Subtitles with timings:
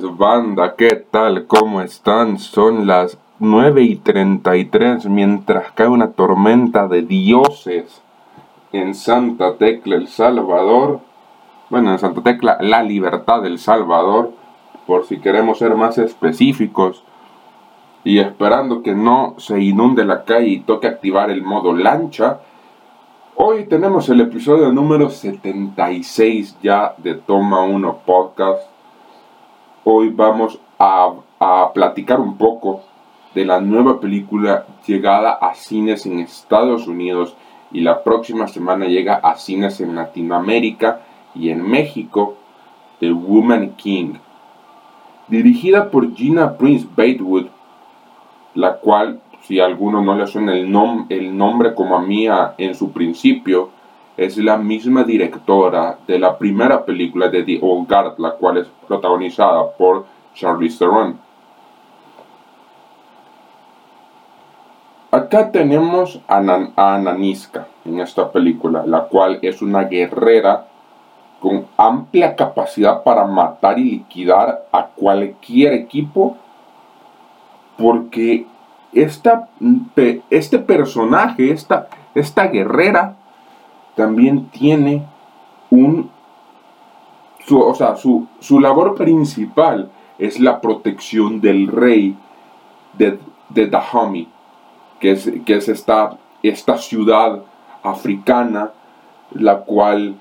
[0.00, 1.46] pues banda, ¿qué tal?
[1.46, 2.38] ¿Cómo están?
[2.38, 8.02] Son las 9 y 33 mientras cae una tormenta de dioses
[8.72, 11.00] en Santa Tecla, El Salvador.
[11.68, 14.32] Bueno, en Santa Tecla, la libertad del Salvador,
[14.86, 17.02] por si queremos ser más específicos.
[18.02, 22.40] Y esperando que no se inunde la calle y toque activar el modo lancha.
[23.36, 28.69] Hoy tenemos el episodio número 76 ya de Toma 1 Podcast
[29.92, 31.14] Hoy vamos a,
[31.74, 32.82] platicar un poco
[33.34, 37.34] de la nueva película llegada a cines en Estados Unidos
[37.72, 41.00] y la próxima semana llega a cines en Latinoamérica
[41.34, 42.36] y en México,
[43.00, 44.14] The Woman King.
[45.26, 47.46] Dirigida por Gina Prince Batewood,
[48.54, 50.72] la cual, si a alguno no le suena el,
[51.08, 52.28] el nombre como a mí
[52.58, 53.70] en su principio,
[54.20, 59.72] es la misma directora de la primera película de The Old la cual es protagonizada
[59.78, 60.04] por
[60.34, 61.18] Charlize Theron.
[65.10, 70.66] Acá tenemos a, Naniska en esta película, la cual es una guerrera
[71.40, 76.36] con amplia capacidad para matar y liquidar a cualquier equipo,
[77.78, 78.44] porque
[78.92, 79.48] esta,
[80.28, 83.16] este personaje, esta, esta guerrera,
[83.94, 85.06] también tiene
[85.70, 86.10] un,
[87.46, 92.16] su, o sea, su, labor principal es la protección del rey
[92.94, 93.18] de,
[93.48, 94.28] de Dahomey,
[94.98, 97.42] que es, que es esta, esta ciudad
[97.82, 98.72] africana,
[99.32, 100.16] la cual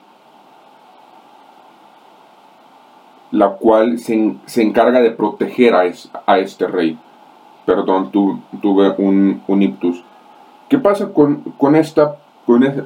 [3.32, 5.84] la cual se, encarga de proteger a,
[6.26, 6.98] a, este rey.
[7.66, 10.04] Perdón, tuve un, un ictus.
[10.68, 12.18] ¿Qué pasa con, con esta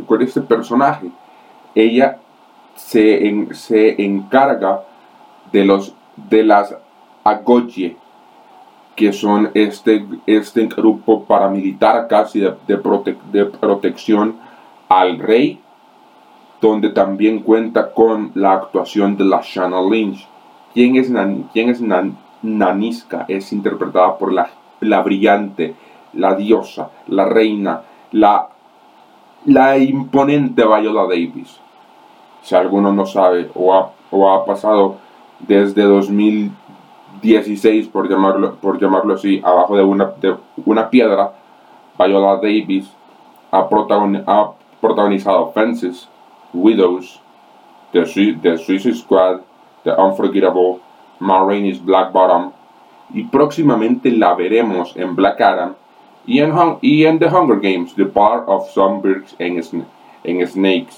[0.06, 1.10] con, este personaje.
[1.74, 2.18] Ella
[2.76, 4.84] se, se encarga
[5.54, 6.76] de, los, de las
[7.24, 7.96] Agoye,
[8.96, 14.36] que son este, este grupo paramilitar casi de, de, protección
[14.90, 15.62] al rey,
[16.60, 20.28] donde también cuenta con la actuación de la Shanna Lynch.
[20.74, 21.10] ¿Quién es,
[21.54, 21.82] quién es
[22.42, 23.26] Naniska?
[23.30, 24.50] Es interpretada por la,
[24.82, 25.74] la brillante,
[26.14, 28.50] la diosa, la reina, la
[29.46, 31.60] la imponente Viola Davis.
[32.42, 34.96] Si alguno no sabe o ha, o ha pasado
[35.40, 41.34] desde 2016, por llamarlo, por llamarlo así, abajo de una, de una piedra,
[41.98, 42.90] Viola Davis
[43.52, 43.68] ha,
[44.82, 46.08] protagonizado Fences,
[46.54, 47.20] Widows,
[47.92, 48.06] The,
[48.42, 49.42] The Suicide Squad,
[49.84, 50.80] The Unforgettable,
[51.20, 52.52] Ma Black Bottom,
[53.14, 55.76] y próximamente la veremos en Black Adam
[56.26, 59.62] y en, The Hunger Games, The Bar of Songbirds en,
[60.24, 60.96] en Snakes,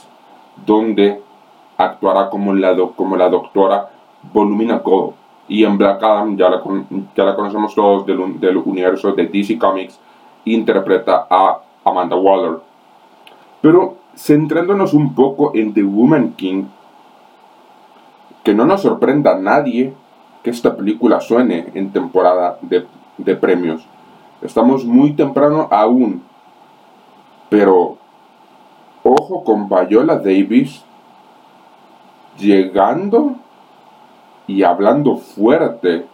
[0.66, 1.22] donde
[1.78, 3.90] actuará como la, como la doctora
[4.34, 5.14] Volumina Gold.
[5.48, 6.62] Y en Black Adam, ya la,
[7.16, 10.00] ya la conocemos todos del, del universo de DC Comics,
[10.46, 12.60] interpreta a Amanda Waller.
[13.62, 16.66] Pero centrándonos un poco en The Woman King,
[18.44, 19.94] que no nos sorprenda a nadie
[20.44, 22.86] que esta película suene en temporada de,
[23.18, 23.86] de premios.
[24.42, 26.24] Estamos muy temprano aún.
[27.50, 27.98] Pero
[29.04, 30.84] ojo con Viola Davis
[32.38, 33.36] llegando
[34.48, 36.06] y hablando fuerte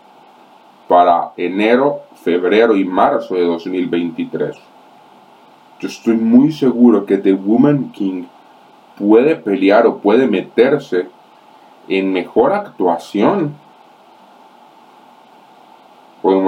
[0.88, 4.58] para enero, febrero y marzo de 2023.
[5.80, 8.26] Yo estoy muy seguro que The Woman King
[8.98, 11.08] puede pelear o puede meterse
[11.88, 13.56] en mejor actuación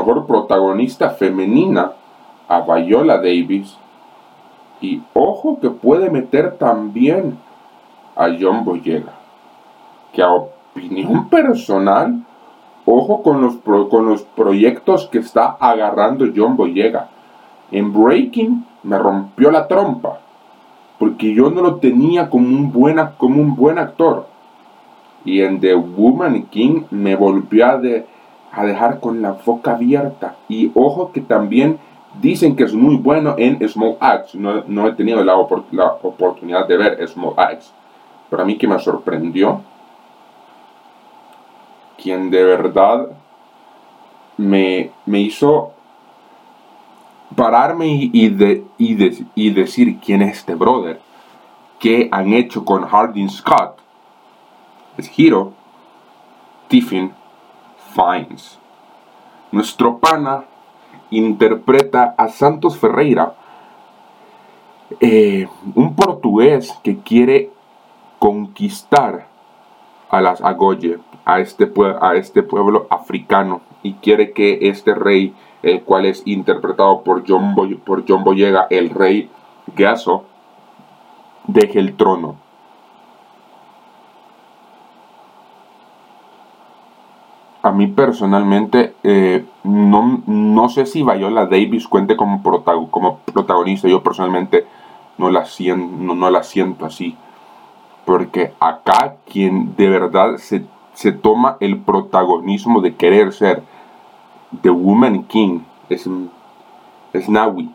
[0.04, 1.94] mejor protagonista femenina
[2.50, 3.78] a Viola Davis.
[4.82, 7.38] Y ojo que puede meter también
[8.16, 9.14] a John Boyega.
[10.12, 12.22] Que a opinión personal,
[12.86, 13.56] ojo con los,
[13.90, 17.10] con los proyectos que está agarrando John Boyega.
[17.72, 20.20] En Breaking me rompió la trompa.
[21.00, 24.28] Porque yo no lo tenía como un, buena, como un buen actor.
[25.24, 27.82] Y en The Woman King me volvió a,
[28.54, 30.36] a dejar con la boca abierta.
[30.48, 31.80] Y ojo que también
[32.22, 34.36] dicen que es muy bueno en Small Acts.
[34.36, 37.74] No, he tenido la, oportunidad de ver Small Acts.
[38.30, 39.62] Pero a mí que me sorprendió,
[42.02, 43.08] quien de verdad
[44.38, 45.72] me, me hizo
[47.36, 51.00] pararme y, de, y, decir quién es este brother,
[51.80, 53.80] que han hecho con Hardin Scott,
[54.98, 55.54] es Hiro,
[56.68, 57.12] Tiffin
[57.94, 58.60] Fines.
[59.52, 60.46] Nuestro pana
[61.12, 63.36] interpreta a Santos Ferreira,
[65.00, 67.52] eh, un portugués que quiere
[68.20, 69.28] conquistar
[70.10, 75.84] a las Agoye, a este, a este pueblo africano, y quiere que este rey, el
[75.84, 77.56] cual es interpretado por John,
[77.86, 79.30] por John Boyega, el rey
[79.76, 80.24] Gaso,
[81.48, 82.43] deje el trono.
[87.64, 92.44] A mí personalmente, eh, no, no, sé si Viola Davis cuente como,
[92.92, 93.88] como protagonista.
[93.88, 94.68] Yo personalmente
[95.18, 97.16] no la, siento, no, la siento así.
[98.06, 103.64] Porque acá quien de verdad se, se toma el protagonismo de querer ser
[104.62, 106.10] The Woman King es,
[107.14, 107.72] es Nawi,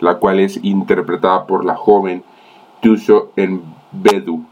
[0.00, 2.24] la cual es interpretada por la joven
[2.80, 3.62] Tusho en
[3.92, 4.44] Bedu.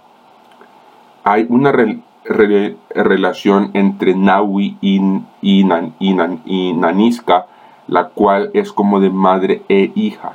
[1.24, 1.72] Hay una
[2.24, 5.00] relación entre Nawi y,
[5.40, 5.64] y,
[6.74, 7.46] Naniska,
[7.88, 10.32] la cual es como de madre e hija,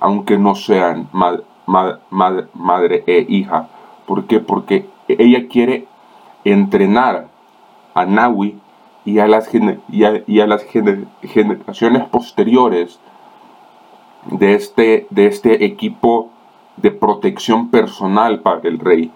[0.00, 1.08] aunque no sean
[1.66, 3.68] madre e hija.
[4.06, 4.40] ¿Por qué?
[4.40, 5.86] Porque ella quiere
[6.44, 7.28] entrenar
[7.94, 8.58] a Nawi
[9.04, 9.50] y a las,
[9.88, 10.64] y a, las
[11.22, 12.98] generaciones posteriores
[14.26, 16.30] de este, de este equipo
[16.76, 19.10] de protección personal para el rey,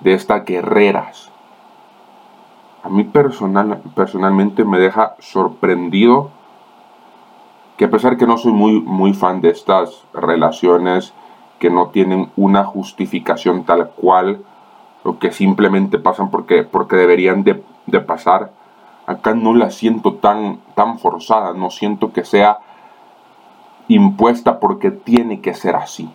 [0.00, 1.30] de estas guerreras.
[2.84, 6.30] A mí personal, personalmente me deja sorprendido
[7.78, 11.14] que a pesar que no soy muy, muy fan de estas relaciones
[11.58, 14.44] que no tienen una justificación tal cual,
[15.02, 18.52] o que simplemente pasan porque, porque deberían de, de pasar,
[19.06, 22.58] acá no la siento tan, tan forzada, no siento que sea
[23.88, 26.10] impuesta porque tiene que ser así.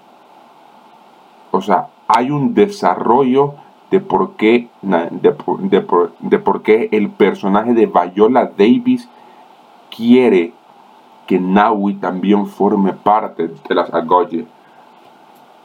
[1.49, 3.55] O sea, hay un desarrollo
[3.91, 9.09] de por qué, de, por qué el personaje de Viola Davis
[9.95, 10.53] quiere
[11.25, 14.45] que Naui también forme parte de las Agoye.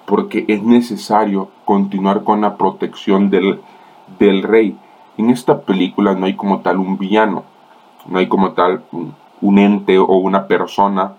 [0.07, 3.61] Porque es necesario continuar con la protección del,
[4.19, 4.77] del rey.
[5.17, 7.45] En esta película no hay como tal un villano,
[8.07, 8.83] no hay como tal
[9.41, 11.15] un, ente o una persona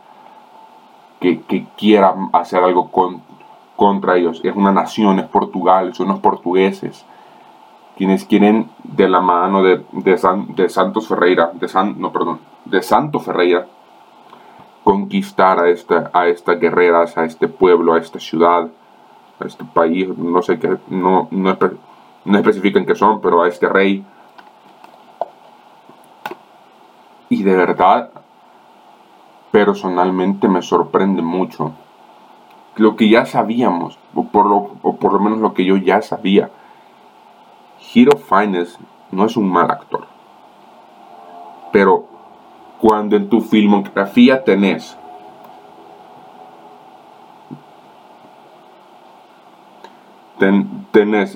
[1.19, 2.91] que, quiera hacer algo
[3.75, 4.41] contra ellos.
[4.43, 7.05] Es una nación, es Portugal, son los portugueses
[7.95, 13.19] quienes quieren de la mano de, de, Santos Ferreira, de San, no, perdón, de Santo
[13.19, 13.67] Ferreira,
[14.83, 18.69] conquistar a, esta, a estas guerreras, a este pueblo, a esta ciudad,
[19.39, 21.57] a este país, no sé qué, no, no,
[22.25, 24.05] no especifican qué son, pero a este rey.
[27.29, 28.11] Y de verdad,
[29.51, 31.73] personalmente me sorprende mucho.
[32.77, 36.01] Lo que ya sabíamos, o por lo, o por lo menos lo que yo ya
[36.01, 36.49] sabía,
[37.93, 38.79] Hero Finest
[39.11, 40.07] no es un mal actor.
[41.71, 42.05] Pero
[42.79, 44.97] cuando en tu filmografía tenés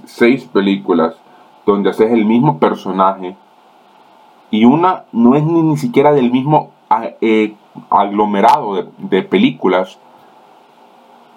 [0.06, 1.15] seis películas
[1.65, 3.35] donde haces el mismo personaje
[4.51, 6.71] y una no es ni, siquiera del mismo
[7.21, 7.56] eh,
[7.89, 10.00] aglomerado de, películas,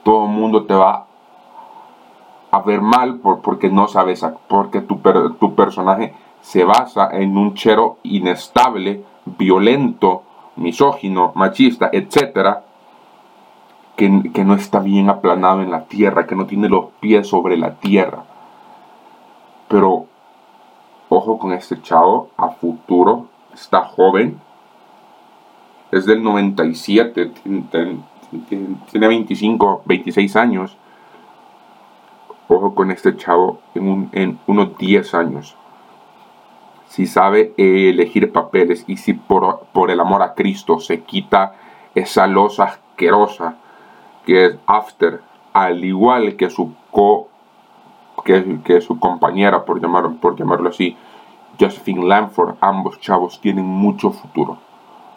[0.03, 1.07] todo el mundo te va
[2.51, 5.01] a ver mal por, porque no sabes, porque tu,
[5.41, 10.23] tu personaje se basa en un chero inestable, violento,
[10.57, 12.65] misógino, machista, etcétera,
[13.97, 17.75] que, no está bien aplanado en la tierra, que no tiene los pies sobre la
[17.77, 18.25] tierra.
[19.69, 20.07] Pero
[21.09, 24.41] ojo con este chavo, a futuro, está joven,
[25.91, 27.33] es del 97,
[28.49, 30.77] tiene 25, 26 años.
[32.49, 35.57] Ojo con este chavo en, unos 10 años.
[36.89, 41.55] Si sabe elegir papeles y si por, por el amor a Cristo se quita
[41.95, 43.57] esa losa asquerosa
[44.27, 45.23] que es After,
[45.53, 47.29] al igual que su co
[48.25, 50.97] que, su compañera, por, llamar, por llamarlo así,
[51.59, 54.59] Josephine Lamford, ambos chavos tienen mucho futuro.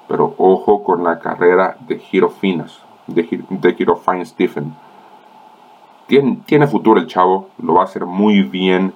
[0.07, 4.75] Pero ojo con la carrera de Hero Finas, de, Fine Stephen.
[6.07, 8.93] Tiene, tiene futuro el chavo, lo va a hacer muy bien.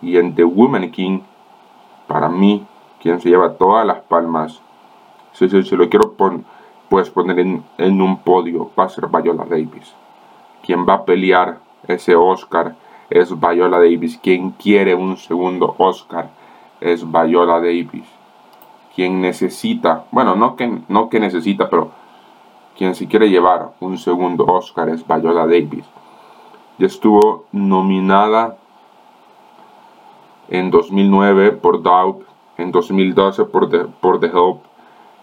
[0.00, 1.20] Y en The Woman King,
[2.06, 2.66] para mí,
[3.00, 4.60] quien se lleva todas las palmas,
[5.32, 6.42] se, se, se lo quiero poner
[6.88, 9.94] puedes poner en, un podio va a ser Viola Davis.
[10.62, 12.74] Quien va a pelear ese Oscar
[13.10, 14.18] es Viola Davis.
[14.18, 16.30] Quien quiere un segundo Oscar
[16.80, 18.06] es Viola Davis.
[18.94, 21.92] Quien necesita, bueno, no que, no que necesita, pero
[22.78, 25.84] quien si quiere llevar un segundo Oscar es Viola Davis.
[26.78, 28.56] Ya estuvo nominada
[30.48, 32.22] en 2009 por Doubt,
[32.56, 34.60] en 2012 por The, por The Help,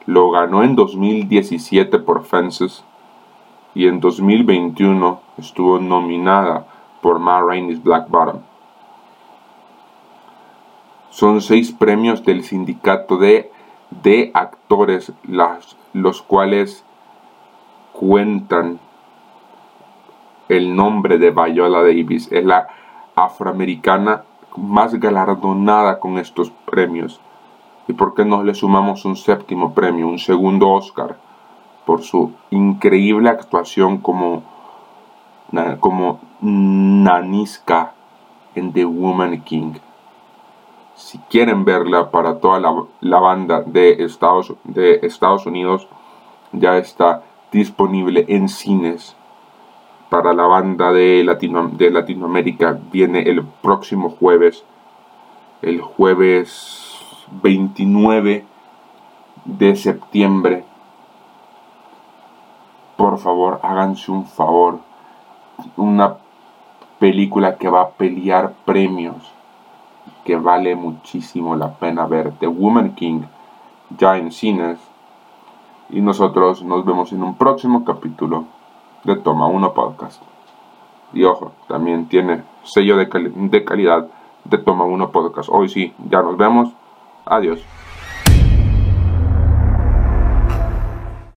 [0.06, 2.84] lo ganó en 2017 por Fences
[3.74, 6.68] y en 2021 estuvo nominada
[7.02, 8.42] por Ma Rainey's Black Bottom.
[11.10, 13.50] Son seis premios del sindicato de,
[14.04, 16.85] de actores, las, los cuales
[18.00, 18.80] cuentan
[20.50, 22.32] el nombre de Viola Davis.
[22.32, 22.68] Es la
[23.16, 24.24] afroamericana
[24.58, 27.20] más galardonada con estos premios.
[27.88, 31.18] ¿Y por qué no le sumamos un séptimo premio, un segundo Oscar,
[31.86, 34.44] por su increíble actuación como,
[35.80, 37.94] como Naniska
[38.56, 39.74] en The Woman King?
[40.96, 45.88] Si quieren verla para toda la, banda de Estados, de Estados Unidos,
[46.54, 47.22] ya está
[47.56, 49.16] disponible en cines.
[50.10, 54.64] Para la banda de, Latino, de Latinoamérica viene el próximo jueves,
[55.62, 57.00] el jueves
[57.42, 58.46] 29
[59.46, 60.66] de septiembre.
[62.98, 64.80] Por favor, háganse un favor.
[65.78, 66.18] Una
[67.00, 69.32] película que va a pelear premios.
[70.24, 72.34] Que vale muchísimo la pena ver.
[72.40, 73.22] The Woman King.
[73.98, 74.78] Ya en cines.
[75.90, 78.46] Y nosotros nos vemos en un próximo capítulo
[79.04, 80.22] de Toma 1 Podcast.
[81.14, 84.08] Y ojo, también tiene sello de, de calidad
[84.44, 85.50] de Toma 1 Podcast.
[85.52, 86.70] Hoy sí, ya nos vemos.
[87.26, 87.64] Adiós.